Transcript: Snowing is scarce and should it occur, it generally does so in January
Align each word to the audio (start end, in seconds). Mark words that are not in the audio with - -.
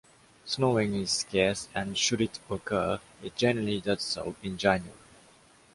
Snowing 0.45 0.95
is 0.95 1.11
scarce 1.11 1.69
and 1.75 1.95
should 1.95 2.21
it 2.21 2.39
occur, 2.49 2.99
it 3.21 3.35
generally 3.35 3.79
does 3.81 4.01
so 4.01 4.35
in 4.41 4.57
January 4.57 4.97